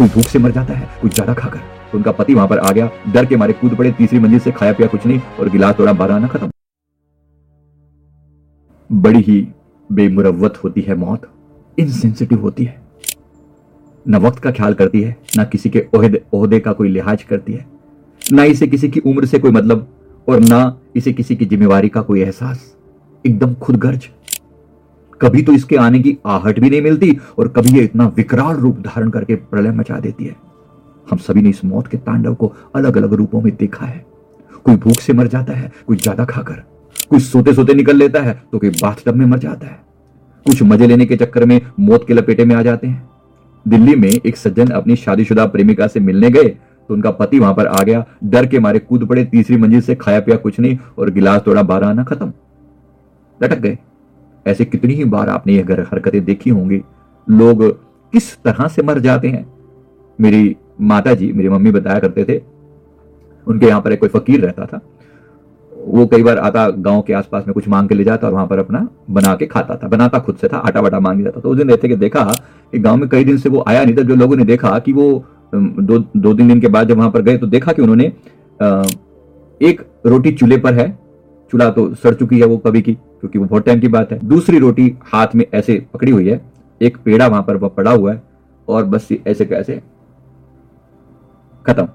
कोई 0.00 0.08
भूख 0.08 0.24
से 0.24 0.38
मर 0.38 0.50
जाता 0.50 0.74
है, 0.74 0.88
कुछ 1.00 1.14
ज़्यादा 1.14 1.32
खाकर। 1.34 1.58
तो 1.90 1.96
उनका 1.98 2.12
पति 2.12 2.34
वहाँ 2.34 2.48
पर 2.48 2.58
आ 2.58 2.70
गया, 2.72 2.90
डर 3.08 3.26
के 3.26 3.36
मारे 3.36 3.52
कूद 3.52 3.74
पड़े, 3.76 3.90
तीसरी 3.92 4.18
मंजिल 4.18 4.38
से 4.40 4.52
खाया 4.52 4.72
पिया 4.72 4.88
कुछ 4.88 5.06
नहीं, 5.06 5.20
और 5.40 5.48
गिलास 5.48 5.74
तोड़ा, 5.76 5.92
बारह 5.92 6.14
आना 6.14 6.28
खत्म। 6.28 6.50
बड़ी 8.90 9.20
ही 9.20 9.46
बेमुरवत 9.90 10.60
होती 10.64 10.80
है 10.80 10.94
मौत। 10.96 11.28
इनसेंसिटिव 11.78 12.40
होती 12.40 12.64
है। 12.64 12.80
न 14.06 14.16
वक्त 14.16 14.38
का 14.38 14.50
ख्याल 14.50 14.74
करती 14.74 15.00
है, 15.02 15.16
ना 15.36 15.44
किसी 15.44 15.70
के 15.70 15.86
ओहदे 15.94 16.60
का 16.60 16.72
कोई 16.72 16.88
लिहाज 16.88 17.22
करती 17.22 17.52
है। 17.52 17.66
ना 18.22 18.44
इसे 18.44 18.66
किसी 18.66 18.88
की 18.88 19.00
उम्र 19.02 19.26
से 19.26 19.38
कोई 19.38 19.50
मतलब 19.50 19.86
और 20.28 20.40
ना 20.40 20.76
इसे 20.96 21.12
किसी 21.12 21.36
की 21.36 21.46
जिम्मेवारी 21.46 21.88
का 21.88 22.02
कोई 22.02 22.20
एहसास। 22.20 22.74
एकदम 23.24 23.54
खुदगर्ज। 23.56 24.08
कभी 25.20 25.42
तो 25.42 25.52
इसके 25.52 25.76
आने 25.76 25.98
की 26.00 26.16
आहट 26.26 26.58
भी 26.60 26.70
नहीं 26.70 26.82
मिलती 26.82 27.16
और 27.38 27.48
कभी 27.48 27.70
ये 27.70 27.84
इतना 27.84 28.06
विकराल 28.16 28.56
रूप 28.56 28.78
धारण 28.80 29.10
करके 29.10 29.34
प्रलय 29.34 29.72
मचा 29.72 29.98
देती 30.00 30.24
है। 30.24 30.36
हम 31.06 31.18
सभी 31.18 31.42
ने 31.42 31.50
इस 31.50 31.64
मौत 31.64 31.86
के 31.86 31.96
तांडव 31.98 32.34
को 32.34 32.52
अलग 32.76 32.96
अलग 32.96 33.12
रूपों 33.14 33.40
में 33.42 33.54
देखा 33.56 33.86
है। 33.86 34.04
कोई 34.66 34.76
भूख 34.76 35.00
से 35.00 35.12
मर 35.12 35.26
जाता 35.26 35.52
है, 35.52 35.70
कोई 35.86 35.96
ज़्यादा 35.96 36.24
खाकर, 36.24 36.54
कोई 37.10 37.20
सोते 37.20 37.52
सोते 37.54 37.74
निकल 37.74 37.96
लेता 37.96 38.22
है 38.22 38.42
तो 38.52 38.58
कोई 38.58 38.70
बाथटब 38.72 39.14
में 39.14 39.24
मर 39.26 39.38
जाता 39.38 39.66
है। 39.66 39.78
कुछ 40.46 40.62
मज़े 40.62 40.86
लेने 40.86 41.06
के 41.06 41.16
चक्कर 41.16 41.44
में 41.44 41.60
मौत 41.80 42.06
के 42.06 42.14
लपेटे 42.14 42.44
में 42.44 42.54
आ 42.56 42.62
जाते 42.62 42.86
हैं। 42.86 43.08
दिल्ली 43.66 43.94
में 43.96 44.08
एक 44.08 44.36
सज्जन 44.36 44.70
अपनी 44.70 44.96
शादीशुदा 44.96 45.46
प्रेमिका 45.46 45.86
से 45.86 46.00
मिलने 46.00 46.30
गए 46.30 46.48
तो 46.48 46.94
उनका 46.94 47.10
पति 47.12 47.38
वहाँ 47.38 47.54
पर 47.54 47.66
आ 47.66 47.82
गया, 47.82 48.04
डर 48.24 48.46
के 48.46 48.58
मारे 48.58 48.78
कूद 48.80 49.06
पड़े, 49.08 49.24
तीसरी 49.24 49.56
मंजिल 49.56 49.80
से 49.80 49.94
खाया 49.96 50.20
पिया 50.20 50.36
कुछ 50.38 50.58
नहीं 50.60 50.78
और 50.98 51.10
गिलास 51.10 51.42
थोड़ा 51.46 51.62
बारह 51.64 51.88
आना 51.88 52.04
खत्म। 52.04 52.32
लटक 53.40 53.58
गए। 53.58 53.78
ऐसे 54.46 54.64
कितनी 54.64 54.94
ही 54.94 55.04
बार 55.06 55.28
आपने 55.28 55.52
ये 55.52 55.62
हरकतें 55.62 56.24
देखी 56.24 56.50
होंगी। 56.50 56.80
लोग 57.26 57.64
किस 58.12 58.36
तरह 58.44 58.68
से 58.68 58.82
मर 58.82 58.98
जाते 59.00 59.28
हैं? 59.28 59.46
मेरी 60.18 60.56
माता 60.82 61.14
जी 61.14 61.32
मेरी 61.32 61.48
मम्मी 61.48 61.70
बताया 61.70 61.98
करते 61.98 62.24
थे, 62.24 62.40
उनके 63.46 63.66
यहाँ 63.66 63.80
पर 63.80 63.92
एक 63.92 64.00
कोई 64.00 64.08
फकीर 64.10 64.40
रहता 64.40 64.66
था। 64.66 64.80
वो 65.72 66.06
कई 66.06 66.22
बार 66.22 66.38
आता 66.38 66.68
गाँव 66.68 67.00
के 67.02 67.12
आसपास 67.12 67.44
में 67.46 67.52
कुछ 67.54 67.68
मांग 67.68 67.88
के 67.88 67.94
ले 67.94 68.04
जाता 68.04 68.26
और 68.26 68.32
वहाँ 68.32 68.46
पर 68.46 68.58
अपना 68.58 68.88
बना 69.10 69.34
के 69.34 69.46
खाता 69.46 69.76
था, 69.76 69.88
बनाता 69.88 70.18
खुद 70.18 70.36
से 70.36 70.48
था, 70.48 70.56
आटा 70.58 70.80
वाटा 70.80 71.00
मांग 71.00 71.22
जाता 71.24 71.40
तो 71.40 71.50
उस 71.50 71.58
दिन 71.58 71.70
रहते 71.70 71.88
कि 71.88 71.96
देखा 71.96 72.24
कि 72.72 72.78
गाँव 72.78 72.96
में 72.96 73.08
कई 73.08 73.24
दिन 73.24 73.38
से 73.38 73.48
वो 73.48 73.64
आया 73.68 73.84
नहीं 73.84 73.96
था, 73.96 74.02
जो 74.02 74.14
लोगों 74.14 74.36
ने 74.36 74.44
देखा 74.44 74.78
कि 74.78 74.92
वो 74.92 75.24
दो 75.52 75.98
दो 75.98 76.34
तीन 76.34 76.48
दिन 76.48 76.60
के 76.60 76.68
बाद 76.68 76.88
जब 76.88 76.98
वहाँ 76.98 77.10
पर 77.10 77.22
गए 77.22 77.36
तो 77.38 77.46
देखा 77.46 77.72
कि 77.72 77.82
उन्होंने 77.82 78.04
एक 79.60 79.80
रोटी 80.06 80.32
चूल्हे 80.32 80.58
पर 80.58 80.74
है 80.74 80.88
चूल्हा 81.52 81.70
तो 81.70 81.94
सड़ 81.94 82.14
चुकी 82.14 82.38
है 82.40 82.46
वो 82.46 82.56
कभी 82.58 82.82
की 82.82 82.94
क्योंकि 82.94 83.38
वो 83.38 83.44
बहुत 83.44 83.64
टाइम 83.66 83.80
की 83.80 83.88
बात 83.88 84.12
है। 84.12 84.18
दूसरी 84.24 84.58
रोटी 84.58 84.94
हाथ 85.04 85.34
में 85.34 85.44
ऐसे 85.54 85.78
पकड़ी 85.94 86.12
हुई 86.12 86.28
है 86.28 86.40
एक 86.80 86.96
पेड़ा 86.96 87.26
वहाँ 87.26 87.42
पर 87.42 87.68
पड़ा 87.68 87.90
हुआ 87.90 88.12
है 88.12 88.22
और 88.68 88.84
बस 88.84 89.08
ऐसे 89.26 89.44
कैसे 89.44 89.80
खत्म। 91.64 91.88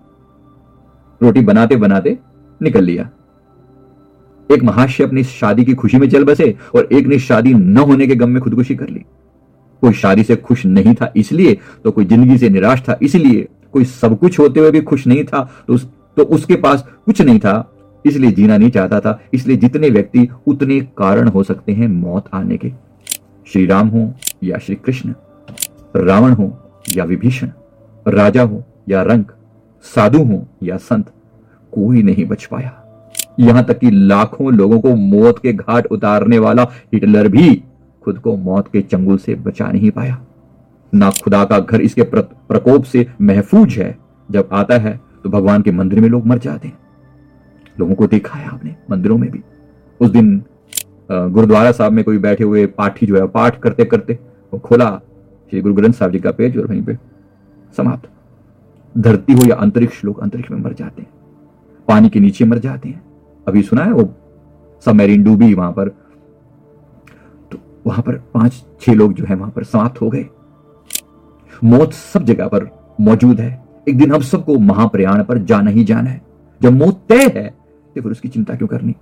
रोटी 1.22 1.42
बनाते 1.42 1.76
बनाते 1.76 2.18
निकल 2.62 2.84
लिया। 2.84 3.10
एक 4.50 4.64
महाशय 4.64 5.04
अपनी 5.04 5.24
शादी 5.24 5.66
की 5.66 5.74
खुशी 5.74 5.98
में 5.98 6.10
चल 6.10 6.24
बसे 6.24 6.56
और 6.76 6.88
एक 6.94 7.08
ने 7.08 7.20
शादी 7.20 7.54
न 7.54 7.78
होने 7.80 8.08
के 8.08 8.16
गम 8.16 8.30
में 8.30 8.42
खुदकुशी 8.44 8.76
कर 8.76 8.90
ली। 8.90 9.00
कोई 9.84 9.94
शादी 9.94 10.24
से 10.24 10.36
खुश 10.38 10.66
नहीं 10.66 10.94
था 10.96 11.12
इसलिए 11.18 11.58
तो 11.84 11.92
कोई 11.92 12.06
ज़िंदगी 12.06 12.38
से 12.38 12.50
निराश 12.50 12.82
था 12.82 12.98
इसलिए 13.02 13.48
कोई 13.74 13.86
सब 13.86 14.18
कुछ 14.20 14.40
होते 14.40 14.60
हुए 14.60 14.72
भी 14.72 14.82
खुश 14.82 15.08
नहीं 15.08 15.24
था 15.24 15.44
तो, 15.68 15.74
उस, 15.74 15.88
तो 16.18 16.24
उसके 16.26 16.56
पास 16.58 16.86
कुछ 17.06 17.22
नहीं 17.22 17.40
था। 17.40 17.72
इसलिए 18.06 18.32
जीना 18.32 18.58
नहीं 18.58 18.70
चाहता 18.70 19.00
था। 19.00 19.20
इसलिए 19.34 19.58
जितने 19.58 19.90
व्यक्ति 19.90 20.28
उतने 20.48 20.80
कारण 20.98 21.28
हो 21.28 21.44
सकते 21.44 21.72
हैं 21.72 21.88
मौत 21.88 22.30
आने 22.34 22.58
के। 22.58 22.72
श्री 23.48 23.66
राम 23.66 23.88
हो 23.88 24.12
या 24.44 24.58
श्री 24.58 24.76
कृष्ण 24.76 25.14
रावण 25.96 26.32
हो 26.32 26.52
या 26.90 27.04
विभीषण, 27.04 27.50
राजा 28.06 28.44
हो 28.44 28.64
या 28.90 29.02
रंग, 29.04 29.26
साधु 29.86 30.24
हो 30.24 30.46
या 30.64 30.78
संत, 30.78 31.12
कोई 31.74 32.04
नहीं 32.04 32.26
बच 32.26 32.46
पाया। 32.46 32.72
यहाँ 33.40 33.64
तक 33.64 33.80
कि 33.80 33.90
लाखों 33.92 34.54
लोगों 34.54 34.80
को 34.80 34.94
मौत 34.96 35.40
के 35.40 35.54
घाट 35.54 35.88
उतारने 35.88 36.40
वाला 36.40 36.64
हिटलर 36.94 37.28
भी 37.28 37.56
खुद 38.04 38.18
को 38.18 38.36
मौत 38.38 38.68
के 38.68 38.82
चंगुल 38.82 39.18
से 39.18 39.36
बचा 39.36 39.68
नहीं 39.68 39.92
पाया। 39.92 40.18
ना 40.94 41.10
खुदा 41.24 41.44
का 41.46 41.60
घर 41.60 41.82
इसके 41.82 42.04
प्रकोप 42.04 42.84
से 42.84 43.06
महफूज 43.22 43.78
है। 43.78 43.98
जब 44.30 44.50
आता 44.54 44.78
है 44.78 45.00
तो 45.24 45.30
भगवान 45.30 45.62
के 45.62 45.72
मंदिर 45.72 46.00
में 46.02 46.10
लोग 46.10 46.26
मर 46.28 46.38
जाते 46.38 46.68
हैं। 46.68 46.78
लोगों 47.78 47.96
को 47.96 48.08
देखा 48.08 48.40
है 48.40 48.48
आपने, 48.48 48.76
मंदिरों 48.90 49.18
में 49.18 49.30
भी। 49.32 49.42
उस 50.00 50.10
दिन 50.10 50.44
गुरुद्वारा 51.10 51.72
साहब 51.72 51.92
में 51.92 52.04
कोई 52.04 52.18
बैठे 52.18 52.44
हुए 52.44 52.66
पाठी 52.68 53.06
जो 53.06 53.16
है, 53.16 53.28
पाठ 53.28 53.60
करते 53.62 53.86
करते 53.86 54.20
वो 54.54 54.60
खोला 54.60 54.90
श्री 55.52 55.62
गुरु 55.62 55.74
ग्रंथ 55.74 55.94
साहब 55.94 56.12
जी 56.12 56.20
का 56.20 56.32
पेज 56.32 56.58
और 56.58 56.66
वहीं 56.66 56.84
पे 56.84 56.98
समाप्त। 57.78 58.10
धरती 58.96 59.34
हो 59.34 59.46
या 59.46 59.56
अंतरिक्ष, 59.56 60.04
लोग 60.06 60.20
अंतरिक्ष 60.20 60.52
में 60.52 60.58
मर 60.60 60.74
जाते 60.74 61.02
हैं। 61.02 61.10
पानी 61.88 62.10
के 62.10 62.20
नीचे 62.20 62.46
मर 62.46 62.58
जाते 62.58 62.90
हैं। 62.90 63.02
अभी 63.48 63.62
सुना 63.64 63.84
है 63.84 63.92
वो? 63.92 64.14
सबमेरीन 64.86 65.24
डूबी 65.24 65.54
वहाँ 65.54 65.72
पर। 65.72 65.90
तो 67.52 67.58
वहाँ 67.88 68.04
पर 68.04 68.16
पाँच, 68.34 68.64
छह 68.82 68.94
लोग 68.94 69.14
जो 69.14 69.26
है 69.26 69.36
वहाँ 69.36 69.52
पर 69.52 69.64
समाप्त 69.64 70.02
हो 70.02 70.10
गए। 70.10 70.26
मौत 71.64 71.94
सब 71.94 72.24
जगह 72.24 72.48
पर 72.48 72.70
मौजूद 73.00 73.40
है। 73.40 73.64
एक 73.88 73.98
दिन 73.98 74.12
हम 74.12 74.22
सबको 74.22 74.58
महाप्रयाण 74.60 75.24
पर 75.24 75.38
जाना 75.40 75.72
ही 75.72 75.84
जाना 75.84 76.10
है। 76.10 76.22
जब 76.62 76.74
मौत 76.74 77.02
तय 77.10 77.32
है 77.36 77.54
तो 77.96 78.02
फिर 78.02 78.12
उसकी 78.12 78.30
चिंता 78.30 78.56
क्यों 78.56 78.68
करनी? 78.68 78.96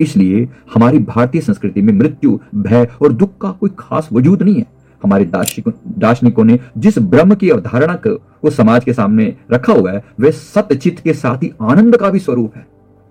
इसलिए 0.00 0.48
हमारी 0.74 0.98
भारतीय 1.00 1.40
संस्कृति 1.40 1.82
में 1.82 1.92
मृत्यु, 1.94 2.38
भय 2.56 2.88
और 3.02 3.12
दुख 3.12 3.36
का 3.40 3.50
कोई 3.50 3.70
खास 3.78 4.08
वजूद 4.12 4.42
नहीं 4.42 4.54
है। 4.54 4.66
हमारे 5.02 5.24
दार्शनिकों 5.26 6.44
ने 6.44 6.58
जिस 6.78 6.98
ब्रह्म 7.00 7.34
की 7.34 7.50
अवधारणा 7.50 7.98
को 8.06 8.50
समाज 8.50 8.84
के 8.84 8.92
सामने 8.92 9.34
रखा 9.52 9.72
हुआ 9.72 9.92
है, 9.92 10.02
वह 10.20 10.30
सत्यचित 10.30 11.00
के 11.00 11.12
साथ 11.14 11.42
ही 11.42 11.52
आनंद 11.62 11.96
का 11.96 12.10
भी 12.10 12.18
स्वरूप 12.20 12.56
है। 12.56 12.66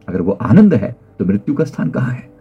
अगर 0.07 0.22
वो 0.22 0.31
आनंद 0.34 0.73
है 0.73 0.95
तो 1.19 1.25
मृत्यु 1.25 1.55
का 1.55 1.63
स्थान 1.63 1.90
कहाँ 1.90 2.11
है? 2.11 2.31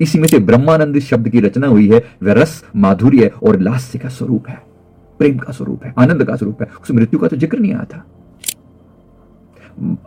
इसी 0.00 0.18
में 0.18 0.26
से 0.28 0.38
ब्रह्मानंद 0.40 0.98
शब्द 1.00 1.28
की 1.28 1.40
रचना 1.40 1.66
हुई 1.66 1.88
है, 1.90 2.04
वह 2.22 2.32
रस, 2.32 2.62
माधुर्य 2.76 3.30
और 3.42 3.58
लास्य 3.60 3.98
का 3.98 4.08
स्वरूप 4.10 4.48
है, 4.48 4.62
प्रेम 5.20 5.38
का 5.38 5.52
स्वरूप 5.52 5.84
है, 5.84 5.94
आनंद 5.98 6.24
का 6.24 6.36
स्वरूप 6.36 6.62
है। 6.62 6.68
उस 6.82 6.90
मृत्यु 6.90 7.20
का 7.20 7.28
तो 7.28 7.36
ज़िक्र 7.36 7.58
नहीं 7.58 7.74
आता 7.74 8.04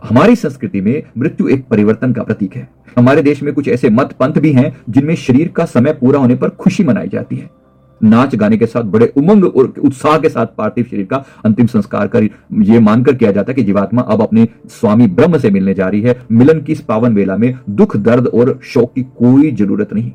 हमारी 0.04 0.36
संस्कृति 0.36 0.80
में 0.80 1.02
मृत्यु 1.18 1.48
एक 1.48 1.66
परिवर्तन 1.68 2.12
का 2.12 2.22
प्रतीक 2.22 2.56
है। 2.56 2.68
हमारे 2.96 3.22
देश 3.22 3.42
में 3.42 3.52
कुछ 3.54 3.68
ऐसे 3.68 3.90
मत 3.90 4.12
पंथ 4.12 4.32
भी 4.32 4.52
हैं 4.52 4.76
जिनमें 4.90 5.14
शरीर 5.14 5.48
का 5.48 5.64
समय 5.64 5.92
पूरा 5.92 6.20
होने 6.20 6.36
पर 6.36 6.48
खुशी 6.48 6.84
मनाई 6.84 7.08
जाती 7.08 7.36
है। 7.36 7.50
नाच 8.00 8.34
गाने 8.34 8.56
के 8.56 8.66
साथ 8.66 8.82
बड़े 8.82 9.12
उमंग 9.16 9.44
और 9.44 9.72
उत्साह 9.84 10.18
के 10.18 10.28
साथ 10.28 10.46
पार्थिव 10.46 10.84
शरीर 10.84 11.06
का 11.06 11.24
अंतिम 11.44 11.66
संस्कार 11.66 12.06
कर 12.06 12.28
यह 12.62 12.80
मानकर 12.80 13.14
किया 13.14 13.30
जाता 13.30 13.52
है 13.52 13.54
कि 13.54 13.62
जीवात्मा 13.62 14.02
अब 14.02 14.22
अपने 14.22 14.48
स्वामी 14.70 15.06
ब्रह्म 15.06 15.38
से 15.38 15.50
मिलने 15.50 15.74
जा 15.74 15.88
रही 15.88 16.00
है। 16.00 16.16
मिलन 16.32 16.60
की 16.60 16.72
इस 16.72 16.80
पावन 16.80 17.14
वेला 17.14 17.36
में 17.36 17.54
दुख, 17.70 17.96
दर्द 17.96 18.26
और 18.26 18.58
शोक 18.62 18.92
की 18.94 19.02
कोई 19.02 19.50
ज़रूरत 19.52 19.92
नहीं। 19.92 20.12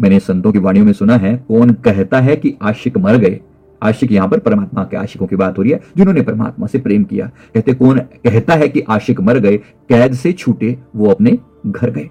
मैंने 0.00 0.20
संतों 0.20 0.52
की 0.52 0.58
वाणियों 0.58 0.84
में 0.86 0.92
सुना 0.92 1.16
है, 1.16 1.36
कौन 1.48 1.72
कहता 1.74 2.20
है 2.20 2.36
कि 2.36 2.56
आशिक 2.62 2.98
मर 2.98 3.16
गए। 3.16 3.40
आशिक 3.82 4.12
यहाँ 4.12 4.28
पर 4.28 4.38
परमात्मा 4.38 4.84
के 4.84 4.96
आशिकों 4.96 5.26
की 5.26 5.36
बात 5.36 5.58
हो 5.58 5.62
रही 5.62 5.72
है, 5.72 5.80
जिन्होंने 5.96 6.22
परमात्मा 6.22 6.66
से 6.66 6.78
प्रेम 6.78 7.04
किया। 7.04 7.26
कहते, 7.54 7.72
कौन 7.72 7.98
कहता 7.98 8.54
है 8.54 8.68
कि 8.68 8.80
आशिक 8.80 9.20
मर 9.20 9.38
गए, 9.38 9.56
कैद 9.56 10.14
से 10.14 10.32
छूटे, 10.32 10.76
वो 10.96 11.10
अपने 11.10 11.38
घर 11.66 11.90
गए। 11.90 12.08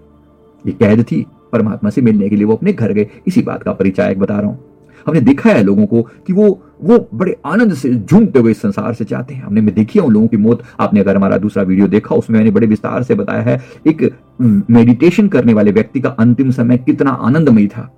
ये 0.65 0.71
कैद 0.71 1.03
थी, 1.03 1.25
परमात्मा 1.51 1.89
से 1.89 2.01
मिलने 2.01 2.29
के 2.29 2.35
लिए 2.35 2.45
वो 2.45 2.55
अपने 2.55 2.73
घर 2.73 2.93
गए। 2.93 3.07
इसी 3.27 3.41
बात 3.41 3.63
का 3.63 3.73
परिचय 3.73 4.15
बता 4.15 4.39
रहा 4.39 4.49
हूँ। 4.49 4.59
हमने 5.07 5.21
देखा 5.21 5.49
है 5.49 5.63
लोगों 5.63 5.85
को 5.85 6.01
कि 6.01 6.33
वो 6.33 6.47
वो 6.81 6.97
बड़े 7.13 7.35
आनंद 7.45 7.73
से 7.73 7.93
झूमते 7.93 8.39
हुए 8.39 8.53
संसार 8.53 8.93
से 8.93 9.05
चाहते 9.05 9.33
हैं। 9.33 9.43
हमने 9.43 9.61
देखी 9.61 9.99
है 9.99 10.05
उन 10.05 10.13
लोगों 10.13 10.27
की 10.27 10.37
मौत। 10.37 10.63
आपने 10.79 10.99
अगर 10.99 11.15
हमारा 11.15 11.37
दूसरा 11.37 11.63
वीडियो 11.63 11.87
देखा, 11.87 12.15
उसमें 12.15 12.37
मैंने 12.39 12.51
बड़े 12.51 12.67
विस्तार 12.67 13.03
से 13.03 13.15
बताया 13.15 13.41
है, 13.41 13.61
एक, 13.87 14.15
मेडिटेशन 14.41 15.27
करने 15.27 15.53
वाले 15.53 15.71
व्यक्ति 15.71 15.99
का 15.99 16.09
अंतिम 16.09 16.51
समय 16.51 16.77
कितना 16.77 17.11
आनंदमय 17.11 17.67
था। 17.67 17.89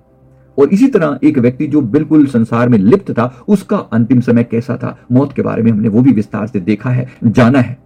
और 0.60 0.68
इसी 0.68 0.86
तरह 0.88 1.18
एक 1.24 1.38
व्यक्ति 1.38 1.66
जो 1.66 1.80
बिल्कुल 1.80 2.26
संसार 2.26 2.68
में 2.68 2.78
लिप्त 2.78 3.10
था, 3.10 3.44
उसका 3.48 3.76
अंतिम 3.92 4.20
समय 4.20 4.44
कैसा 4.44 4.76
था? 4.76 4.96
मौत 5.12 5.32
के 5.32 5.42
बारे 5.42 5.62
में 5.62 5.70
हमने 5.72 5.88
वो 5.88 6.02
भी 6.02 6.12
विस्तार 6.12 6.46
से 6.46 6.60
देखा 6.60 6.90
है, 6.90 7.08
जाना 7.24 7.58
है। 7.58 7.78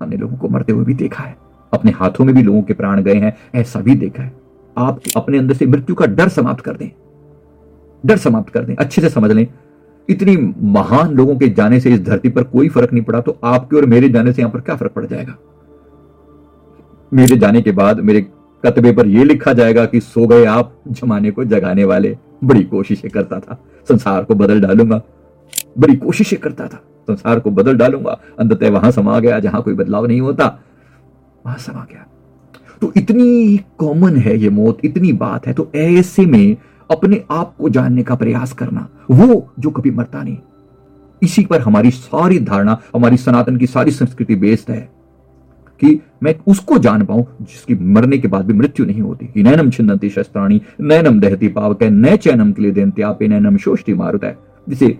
हमने 0.00 0.16
लोगों 0.16 0.36
को 0.36 0.48
मरते 0.48 0.72
हुए 0.72 0.84
भी 0.84 0.94
देखा 0.94 1.24
है। 1.24 1.36
अपने 1.72 1.90
हाथों 1.90 2.24
में 2.24 2.34
भी 2.34 2.42
लोगों 2.42 2.62
के 2.62 2.74
प्राण 2.74 3.02
गए 3.02 3.14
हैं, 3.14 3.36
ऐसा 3.54 3.80
भी 3.80 3.94
देखा 3.94 4.22
है। 4.22 4.32
आप 4.76 5.00
अपने 5.16 5.38
अंदर 5.38 5.54
से 5.54 5.66
मृत्यु 5.66 5.94
का 5.94 6.06
डर 6.06 6.28
समाप्त 6.28 6.64
कर 6.64 6.76
दें। 6.76 6.90
डर 8.04 8.16
समाप्त 8.16 8.52
कर 8.52 8.64
दें, 8.64 8.74
अच्छे 8.76 9.02
से 9.02 9.08
समझ 9.08 9.30
लें। 9.30 9.46
इतनी 10.08 10.36
महान 10.62 11.12
लोगों 11.12 11.36
के 11.36 11.48
जाने 11.48 11.80
से 11.80 11.90
इस 11.90 12.02
धरती 12.02 12.28
पर 12.28 12.42
कोई 12.42 12.68
फ़र्क 12.68 12.92
नहीं 12.92 13.02
पड़ा 13.04 13.20
तो 13.20 13.36
आपके 13.44 13.76
और 13.76 13.86
मेरे 13.86 14.08
जाने 14.08 14.32
से 14.32 14.42
यहाँ 14.42 14.52
पर 14.52 14.60
क्या 14.60 14.76
फ़र्क 14.76 14.92
पड़ 14.92 15.04
जाएगा? 15.06 15.34
मेरे 17.12 17.36
जाने 17.36 17.60
के 17.62 17.72
बाद 17.72 18.00
मेरे 18.00 18.26
कतबे 18.66 18.92
पर 18.92 19.06
यह 19.06 19.24
लिखा 19.24 19.52
जाएगा 19.52 19.86
कि 19.86 20.00
सो 20.00 20.26
गए 20.26 20.44
आप, 20.44 20.76
जमाने 20.88 21.30
को 21.30 21.44
जगाने 21.44 21.84
वाले। 21.84 22.18
बड़ी 22.44 22.62
कोशिशें 22.62 23.10
करता 23.10 23.40
था। 23.40 23.64
संसार 23.88 24.24
को 24.24 24.34
बदल 24.34 24.60
डालूँगा। 24.60 25.02
बड़ी 25.78 25.96
कोशिशें 25.96 26.38
करता 26.38 26.66
था। 26.66 26.84
संसार 27.02 27.40
को 27.40 27.50
बदल 27.50 27.76
डालूँगा। 27.76 28.20
अंततः 28.38 28.70
वहाँ 28.70 28.90
समा 28.90 29.20
गया, 29.20 29.40
जहाँ 29.40 29.62
कोई 29.62 29.74
बदलाव 29.74 30.06
नहीं 30.06 30.20
होता। 30.20 30.60
वहाँ 31.46 31.58
समा 31.58 31.86
गया। 31.90 32.06
तो 32.80 32.92
इतनी 32.96 33.60
कॉमन 33.78 34.16
है 34.16 34.38
ये 34.38 34.50
मौत, 34.50 34.78
इतनी 34.84 35.12
बात 35.12 35.46
है। 35.46 35.52
तो 35.52 35.72
ऐसे 35.74 36.26
में 36.26 36.56
अपने 36.90 37.24
आप 37.30 37.54
को 37.58 37.68
जानने 37.68 38.02
का 38.02 38.14
प्रयास 38.14 38.52
करना, 38.52 38.88
वो 39.10 39.52
जो 39.58 39.70
कभी 39.70 39.90
मरता 39.90 40.22
नहीं। 40.22 40.38
इसी 41.22 41.44
पर 41.44 41.60
हमारी 41.60 41.90
सारी 41.90 42.38
धारणा, 42.38 42.80
हमारी 42.96 43.16
सनातन 43.16 43.56
की 43.56 43.66
सारी 43.66 43.90
संस्कृति 43.90 44.34
बेस्ड 44.34 44.70
है। 44.70 44.99
कि 45.80 46.00
मैं 46.22 46.34
उसको 46.46 46.78
जान 46.78 47.04
पाऊँ 47.04 47.26
जिसकी 47.42 47.74
मरने 47.74 48.18
के 48.18 48.28
बाद 48.28 48.44
भी 48.44 48.52
मृत्यु 48.52 48.86
नहीं 48.86 49.00
होती। 49.00 49.26
कि 49.26 49.42
नैनम 49.42 49.70
छिन्नति 49.70 50.10
शस्त्राणी, 50.10 50.62
नैनम 50.80 51.20
दहती 51.20 51.48
पावक 51.48 51.82
नय 51.82 52.16
चैनम 52.16 52.52
के 52.52 52.62
लिए 52.62 52.70
देनत्यापे 52.70 53.28
नैनम 53.28 53.56
शोष्टि 53.56 53.94
मारुत 53.94 54.24
है। 54.24 54.38
जिसे 54.68 54.98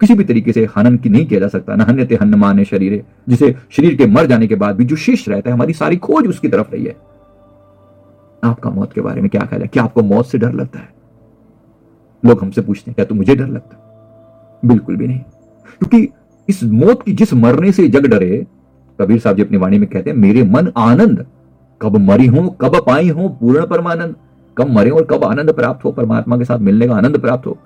किसी 0.00 0.14
भी 0.14 0.24
तरीके 0.24 0.52
से 0.52 0.68
हनन 0.76 0.96
की 0.96 1.08
नहीं 1.08 1.26
किया 1.26 1.40
जा 1.40 1.48
सकता, 1.48 1.74
न 1.76 1.80
हन्यते 1.80 2.18
हन्न 2.22 2.34
माने 2.34 2.64
शरीर। 2.64 3.04
जिसे 3.28 3.54
शरीर 3.70 3.94
के 3.94 4.06
मर 4.06 4.26
जाने 4.26 4.46
के 4.46 4.54
बाद 4.54 4.76
भी 4.76 4.84
जो 4.84 4.96
शेष 4.96 5.28
रहता 5.28 5.50
है, 5.50 5.54
हमारी 5.54 5.72
सारी 5.72 5.96
खोज 5.96 6.28
उसकी 6.28 6.48
तरफ़ 6.48 6.72
रही 6.72 6.84
है। 6.84 6.96
आपका 8.44 8.70
मौत 8.70 8.92
के 8.92 9.00
बारे 9.00 9.20
में 9.20 9.30
क्या 9.30 9.40
ख्याल 9.40 9.62
है? 9.62 9.68
क्या 9.68 9.82
आपको 9.82 10.02
मौत 10.02 10.26
से 10.26 10.38
डर 10.38 10.52
लगता 10.52 10.78
है? 10.78 10.88
लोग 12.24 12.42
हमसे 12.42 12.60
पूछते 12.60 12.90
हैं, 12.90 12.94
क्या 12.94 13.04
तो 13.04 13.14
मुझे 13.14 13.36
डर 13.36 13.46
लगता 13.46 13.76
है? 13.76 13.82
बिल्कुल 14.68 14.96
भी 14.96 15.06
नहीं। 15.06 15.18
क्योंकि 15.18 16.08
इस 16.48 16.64
मौत 16.64 17.02
की 17.02 17.12
जिस 17.12 17.34
मरने 17.34 17.72
से 17.72 17.88
जग 17.88 18.06
डरे 18.06 18.46
कबीर 18.98 19.18
साहब 19.20 19.36
जी 19.36 19.42
अपनी 19.42 19.58
वाणी 19.58 19.78
में 19.78 19.88
कहते 19.88 20.10
हैं, 20.10 20.16
मेरे 20.16 20.42
मन 20.44 20.72
आनंद, 20.78 21.24
कब 21.80 21.96
मरी 21.98 22.26
हो, 22.26 22.48
कब 22.60 22.76
पाई 22.86 23.08
हो 23.08 23.28
पूर्ण 23.30 23.66
परमानंद, 23.66 24.14
कब 24.56 24.68
मरे 24.68 24.90
और 24.90 25.04
कब 25.04 25.24
आनंद 25.24 25.52
प्राप्त 25.52 25.84
हो, 25.84 25.92
परमात्मा 25.92 26.36
के 26.38 26.44
साथ 26.44 26.58
मिलने 26.60 26.86
का 26.88 26.94
आनंद 26.94 27.18
प्राप्त 27.20 27.46
हो। 27.46 27.56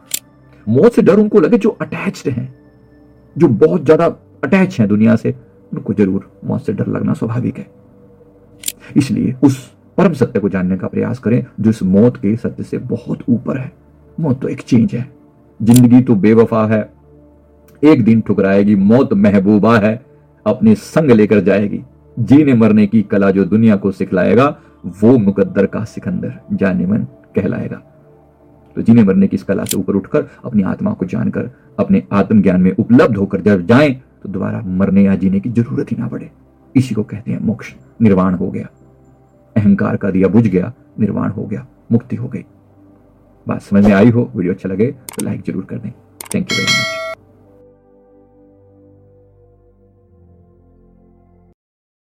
मौत 0.66 0.92
से 0.92 1.02
डर 1.02 1.18
उनको 1.18 1.40
लगे 1.40 1.58
जो 1.58 1.70
अटैच्ड 1.80 2.28
हैं, 2.28 2.54
जो 3.36 3.48
बहुत 3.48 3.84
ज़्यादा 3.84 4.06
अटैच 4.44 4.78
हैं 4.80 4.88
दुनिया 4.88 5.16
से, 5.16 5.34
उनको 5.72 5.94
ज़रूर 5.94 6.30
मौत 6.44 6.62
से 6.62 6.72
डर 6.72 6.86
लगना 6.88 7.12
स्वाभाविक 7.14 7.58
है। 7.58 7.66
इसलिए 8.96 9.34
उस 9.42 9.58
परम 9.98 10.12
सत्य 10.12 10.40
को 10.40 10.48
जानने 10.48 10.76
का 10.76 10.88
प्रयास 10.88 11.18
करें, 11.18 11.44
जो 11.60 11.70
इस 11.70 11.82
मौत 11.84 12.16
के 12.16 12.36
सत्य 12.36 12.62
से 12.62 12.78
बहुत 12.78 13.22
ऊपर 13.28 13.58
है। 13.58 13.70
मौत 14.18 14.40
तो 14.42 14.48
एक 14.48 14.60
चेंज 14.60 14.94
है, 14.94 15.06
ज़िंदगी 15.60 16.00
तो 16.02 16.14
बेवफा 16.16 16.66
है, 16.66 16.80
एक 17.82 18.04
दिन 18.04 18.20
ठुकराएगी, 18.20 18.74
मौत 18.76 19.12
महबूबा 19.14 19.78
है। 19.78 19.94
अपने 20.46 20.74
संग 20.74 21.10
लेकर 21.10 21.40
जाएगी। 21.40 21.82
जीने 22.16 22.54
मरने 22.54 22.86
की 22.86 23.02
कला 23.02 23.30
जो 23.30 23.44
दुनिया 23.44 23.76
को 23.76 23.90
सिखलाएगा, 23.92 24.46
वो 24.94 25.16
मुकद्दर 25.18 25.66
का 25.66 25.84
सिकंदर, 25.84 26.32
जाने 26.52 26.86
मन 26.86 27.06
कहलाएगा। 27.36 27.82
तो 28.76 28.82
जीने 28.82 29.02
मरने 29.04 29.26
की 29.28 29.36
इस 29.36 29.42
कला 29.42 29.64
से 29.64 29.76
ऊपर 29.76 29.94
उठकर, 29.94 30.26
अपनी 30.44 30.62
आत्मा 30.64 30.92
को 30.92 31.06
जानकर, 31.06 31.50
अपने 31.78 32.02
आत्मज्ञान 32.12 32.60
में 32.60 32.70
उपलब्ध 32.72 33.16
होकर 33.16 33.40
जब 33.40 33.66
जाए 33.66 33.90
तो 34.22 34.28
दोबारा 34.28 34.60
मरने 34.78 35.02
या 35.02 35.14
जीने 35.16 35.40
की 35.40 35.50
ज़रूरत 35.50 35.92
ही 35.92 35.96
ना 35.96 36.08
पड़े। 36.08 36.30
इसी 36.74 36.94
को 36.94 37.02
कहते 37.04 37.30
हैं 37.30 37.40
मोक्ष, 37.40 37.72
निर्वाण 38.02 38.34
हो 38.34 38.50
गया। 38.50 38.68
अहंकार 39.56 39.96
का 39.96 40.10
दिया 40.10 40.28
बुझ 40.28 40.46
गया, 40.46 40.72
निर्वाण 41.00 41.30
हो 41.30 41.44
गया, 41.44 41.66
मुक्ति 41.92 42.16
हो 42.16 42.28
गई। 42.28 42.44
बात 43.46 43.62
समझ 43.62 43.84
में 43.84 43.92
आई 43.92 44.10
हो, 44.10 44.30
वीडियो 44.36 44.54
अच्छा 44.54 44.68
लगे 44.68 44.86
तो 44.86 45.24
लाइक 45.24 45.42
ज़रूर 45.46 45.64
कर 45.64 45.76
दें। 45.76 45.90
Thank 46.34 46.52
you 46.52 46.58
very 46.58 46.70
much 46.70 46.95